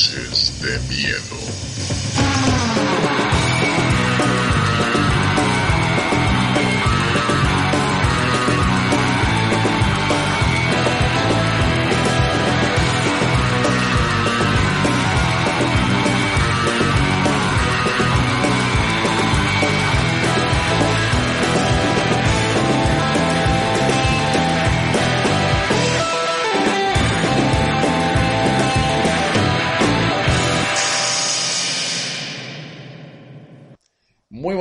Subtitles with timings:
[0.00, 1.69] Noches de Miedo.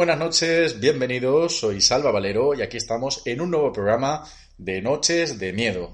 [0.09, 4.27] Buenas noches, bienvenidos, soy Salva Valero y aquí estamos en un nuevo programa
[4.57, 5.93] de Noches de Miedo.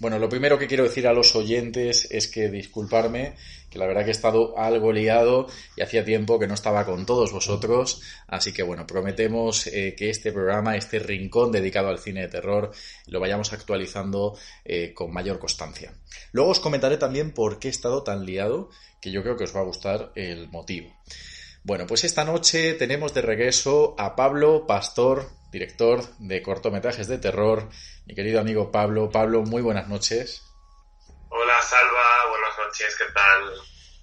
[0.00, 3.34] Bueno, lo primero que quiero decir a los oyentes es que disculparme,
[3.68, 7.04] que la verdad que he estado algo liado y hacía tiempo que no estaba con
[7.04, 12.22] todos vosotros, así que bueno, prometemos eh, que este programa, este rincón dedicado al cine
[12.22, 12.72] de terror,
[13.08, 15.92] lo vayamos actualizando eh, con mayor constancia.
[16.32, 18.70] Luego os comentaré también por qué he estado tan liado,
[19.02, 20.88] que yo creo que os va a gustar el motivo.
[21.66, 27.70] Bueno, pues esta noche tenemos de regreso a Pablo Pastor, director de cortometrajes de terror.
[28.04, 29.08] Mi querido amigo Pablo.
[29.10, 30.42] Pablo, muy buenas noches.
[31.30, 33.54] Hola, Salva, buenas noches, ¿qué tal?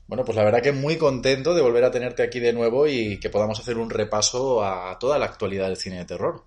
[0.08, 3.20] Bueno, pues la verdad que muy contento de volver a tenerte aquí de nuevo y
[3.20, 6.44] que podamos hacer un repaso a toda la actualidad del cine de terror.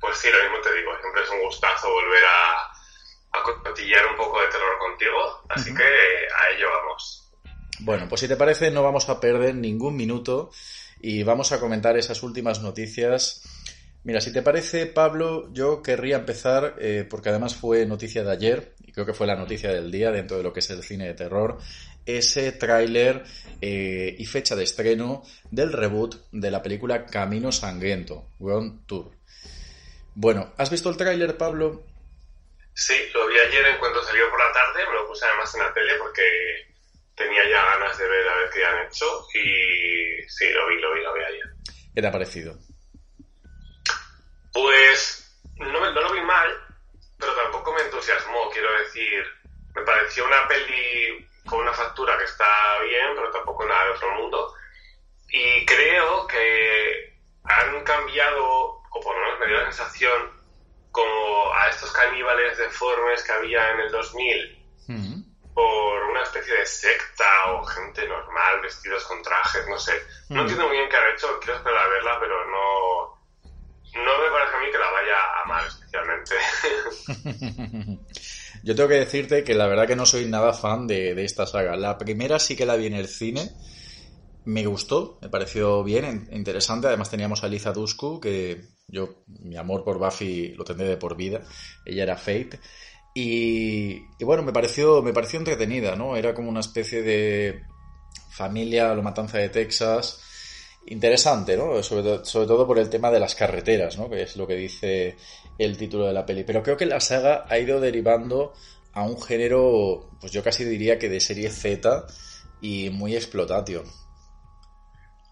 [0.00, 4.16] Pues sí, lo mismo te digo, siempre es un gustazo volver a, a cotillar un
[4.16, 7.19] poco de terror contigo, así que a ello vamos.
[7.82, 10.50] Bueno, pues si te parece, no vamos a perder ningún minuto
[11.00, 13.42] y vamos a comentar esas últimas noticias.
[14.04, 18.74] Mira, si te parece, Pablo, yo querría empezar, eh, porque además fue noticia de ayer,
[18.84, 21.06] y creo que fue la noticia del día dentro de lo que es el cine
[21.06, 21.58] de terror,
[22.04, 23.24] ese tráiler
[23.60, 29.10] eh, y fecha de estreno del reboot de la película Camino Sangriento, Ground Tour.
[30.14, 31.84] Bueno, ¿has visto el tráiler, Pablo?
[32.72, 35.60] Sí, lo vi ayer en cuanto salió por la tarde, me lo puse además en
[35.60, 36.69] la tele porque
[37.20, 39.04] tenía ya ganas de ver a ver qué han hecho
[39.34, 41.50] y sí, lo vi, lo vi, lo vi ayer.
[41.94, 42.56] ¿Qué te ha parecido?
[44.52, 46.48] Pues no, no lo vi mal,
[47.18, 49.22] pero tampoco me entusiasmó, quiero decir,
[49.74, 54.14] me pareció una peli con una factura que está bien, pero tampoco nada de otro
[54.14, 54.54] mundo.
[55.28, 60.40] Y creo que han cambiado, o por lo menos me dio la sensación,
[60.90, 67.24] como a estos caníbales deformes que había en el 2000, por una especie de secta
[67.48, 69.92] o gente normal vestidos con trajes, no sé.
[70.28, 70.40] No mm.
[70.40, 73.20] entiendo muy bien qué han hecho, quiero esperar a verla, pero no,
[74.04, 76.34] no me parece a mí que la vaya a amar especialmente.
[78.62, 81.46] Yo tengo que decirte que la verdad que no soy nada fan de, de, esta
[81.46, 81.76] saga.
[81.76, 83.50] La primera sí que la vi en el cine.
[84.44, 86.86] Me gustó, me pareció bien, interesante.
[86.86, 91.16] Además teníamos a Liza Dusku, que yo, mi amor por Buffy lo tendré de por
[91.16, 91.42] vida.
[91.84, 92.60] Ella era Fate.
[93.12, 96.16] Y, bueno, me pareció, me pareció entretenida, ¿no?
[96.16, 97.64] Era como una especie de
[98.30, 100.22] familia, lo matanza de Texas.
[100.86, 101.82] Interesante, ¿no?
[101.82, 104.08] Sobre, sobre todo por el tema de las carreteras, ¿no?
[104.08, 105.16] Que es lo que dice
[105.58, 106.44] el título de la peli.
[106.44, 108.54] Pero creo que la saga ha ido derivando
[108.92, 112.06] a un género, pues yo casi diría que de serie Z
[112.60, 113.84] y muy explotatio.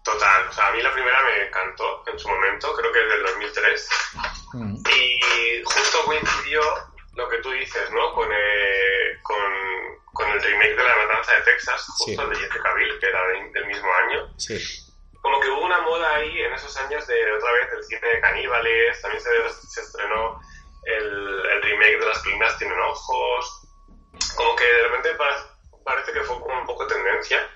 [0.03, 3.09] Total, o sea, a mí la primera me encantó en su momento, creo que es
[3.09, 3.89] del 2003.
[4.53, 4.75] Mm.
[4.75, 6.61] Y justo coincidió
[7.19, 8.13] lo que tú dices, ¿no?
[8.13, 9.37] Con, eh, con,
[10.13, 13.27] con, el remake de La Matanza de Texas, justo el de Jessica Biel, que era
[13.27, 14.33] del mismo año.
[14.37, 14.57] Sí.
[15.21, 18.21] Como que hubo una moda ahí en esos años de otra vez el cine de
[18.21, 19.29] caníbales, también se,
[19.67, 20.39] se estrenó
[20.85, 23.67] el, el, remake de Las colinas tienen ojos.
[24.35, 25.09] Como que de repente
[25.83, 27.49] parece que fue como un poco tendencia,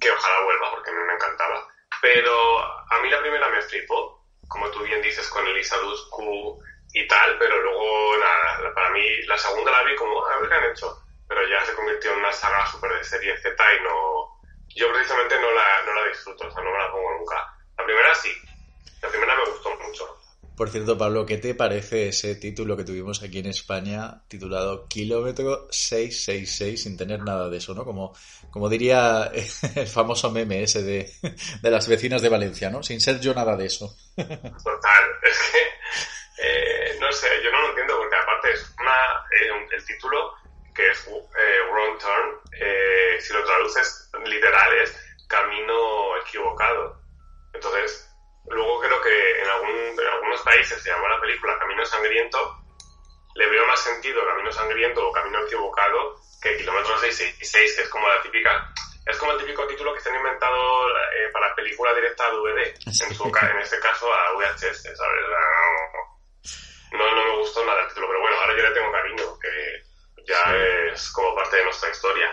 [0.00, 1.66] que ojalá vuelva porque a mí me encantaba.
[2.00, 6.62] Pero a mí la primera me flipó, como tú bien dices, con Elisa Dusku
[6.94, 10.54] y tal, pero luego nada, para mí la segunda la vi como, a ver qué
[10.54, 10.96] han hecho,
[11.28, 15.34] pero ya se convirtió en una saga súper de serie Z y no, yo precisamente
[15.40, 17.34] no la, no la disfruto, o sea, no me la pongo nunca.
[17.76, 18.30] La primera sí,
[19.02, 20.18] la primera me gustó mucho.
[20.56, 25.66] Por cierto, Pablo, ¿qué te parece ese título que tuvimos aquí en España titulado Kilómetro
[25.72, 27.84] 666 sin tener nada de eso, ¿no?
[27.84, 28.14] Como,
[28.52, 29.32] como diría
[29.74, 31.12] el famoso meme ese de,
[31.60, 32.84] de las vecinas de Valencia, ¿no?
[32.84, 33.96] Sin ser yo nada de eso.
[34.14, 35.58] Total, es que
[36.38, 40.34] eh, no sé, yo no lo entiendo porque aparte es una, eh, el título
[40.74, 44.96] que es eh, Wrong Turn, eh, si lo traduces literal es
[45.28, 47.00] camino equivocado.
[47.52, 48.10] Entonces,
[48.46, 52.58] luego creo que en, algún, en algunos países se llama la película Camino Sangriento,
[53.36, 58.08] le veo más sentido Camino Sangriento o Camino Equivocado que Kilómetro 666, que es como
[58.08, 58.72] la típica
[59.06, 62.74] es como el típico título que se han inventado eh, para película directa a DVD,
[62.86, 65.24] en, su, en este caso a VHS, ¿sabes?
[66.96, 70.24] No, no me gustó nada el título, pero bueno, ahora yo le tengo cariño, que
[70.26, 72.32] ya es como parte de nuestra historia.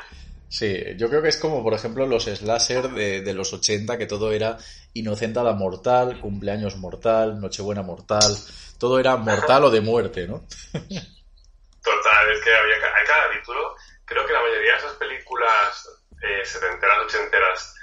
[0.50, 4.06] Sí, yo creo que es como, por ejemplo, los slasher de, de los 80, que
[4.06, 4.58] todo era
[4.94, 8.36] inocentada mortal, cumpleaños mortal, nochebuena mortal,
[8.78, 10.46] todo era mortal o de muerte, ¿no?
[11.84, 13.76] Total, es que había, hay cada título.
[14.06, 15.90] Creo que la mayoría de esas películas
[16.22, 17.76] eh, setenteras, ochenteras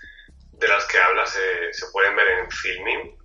[0.53, 3.18] de las que hablas se, se pueden ver en filming.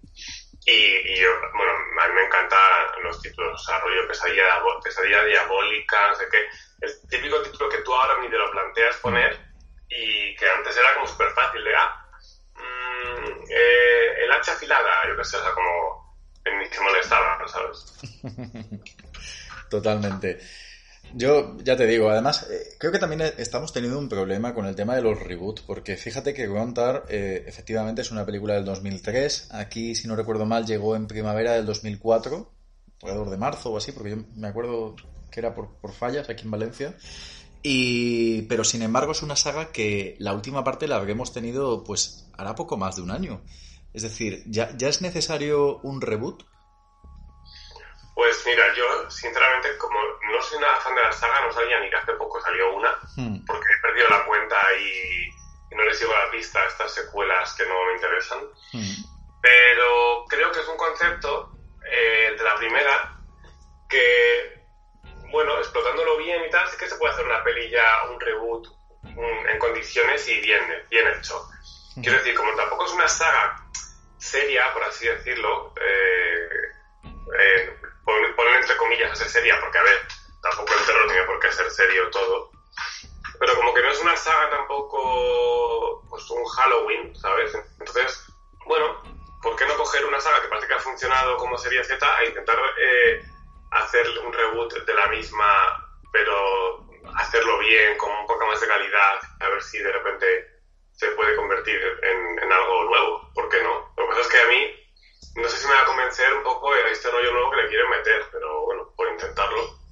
[0.65, 5.23] Y, y yo, bueno, a mí me encantan los títulos, o sea, rollo pesadilla, pesadilla
[5.23, 6.45] diabólica, no sé qué.
[6.81, 9.39] El típico título que tú ahora ni te lo planteas poner
[9.89, 11.95] y que antes era como súper fácil de, ah,
[12.55, 16.03] mmm, eh, el hacha afilada, yo qué sé, o sea, como
[16.45, 17.85] ni se molestaba, ¿sabes?
[19.69, 20.39] Totalmente.
[21.15, 24.75] Yo ya te digo, además, eh, creo que también estamos teniendo un problema con el
[24.75, 29.49] tema de los reboots, porque fíjate que Gontar eh, efectivamente es una película del 2003.
[29.51, 32.51] Aquí, si no recuerdo mal, llegó en primavera del 2004,
[33.03, 34.95] alrededor de marzo o así, porque yo me acuerdo
[35.29, 36.97] que era por, por fallas aquí en Valencia.
[37.61, 42.27] Y, pero sin embargo, es una saga que la última parte la habremos tenido, pues,
[42.33, 43.43] hará poco más de un año.
[43.93, 46.43] Es decir, ¿ya, ya es necesario un reboot?
[48.15, 49.99] Pues mira, yo sinceramente, como
[50.31, 52.91] no soy nada fan de la saga, no sabía ni que hace poco salió una,
[53.17, 53.43] Hmm.
[53.45, 55.29] porque he perdido la cuenta y,
[55.71, 58.39] y no le sigo la pista a estas secuelas que no me interesan.
[58.73, 59.03] Hmm.
[59.41, 61.57] Pero creo que es un concepto,
[61.89, 63.17] eh, el de la primera,
[63.89, 64.63] que,
[65.31, 68.67] bueno, explotándolo bien y tal, sí que se puede hacer una peli ya, un reboot
[69.15, 71.45] un- en condiciones y bien, bien hecho.
[72.01, 73.55] Quiero decir, como tampoco es una saga
[74.17, 76.47] seria, por así decirlo, eh,
[77.39, 80.01] eh, pon- poner entre comillas a ser seria, porque a ver,
[80.41, 82.51] tampoco el terror tiene por qué ser serio todo.
[83.39, 87.53] Pero como que no es una saga tampoco, pues un Halloween, ¿sabes?
[87.79, 88.25] Entonces,
[88.65, 89.01] bueno,
[89.41, 92.27] ¿por qué no coger una saga que parece que ha funcionado como serie Z e
[92.27, 93.21] intentar eh,
[93.71, 96.85] hacer un reboot de la misma, pero
[97.15, 100.47] hacerlo bien, con un poco más de calidad, a ver si de repente
[100.93, 103.31] se puede convertir en, en algo nuevo?
[103.33, 103.91] ¿Por qué no?
[103.97, 104.82] Lo que pasa es que a mí
[105.35, 107.67] no sé si me va a convencer un poco de este rollo nuevo que le
[107.69, 109.83] quieren meter, pero bueno, por intentarlo.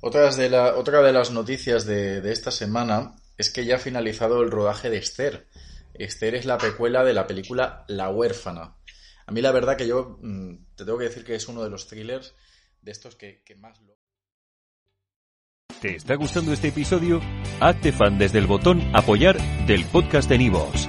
[0.00, 3.78] Otras de la, otra de las noticias de, de esta semana es que ya ha
[3.78, 5.48] finalizado el rodaje de Esther.
[5.94, 8.76] Esther es la precuela de la película La huérfana.
[9.26, 11.70] A mí la verdad que yo mm, te tengo que decir que es uno de
[11.70, 12.34] los thrillers
[12.82, 13.96] de estos que, que más lo...
[15.80, 17.20] ¿Te está gustando este episodio?
[17.60, 19.36] Hazte fan desde el botón Apoyar
[19.66, 20.88] del podcast de Nivos.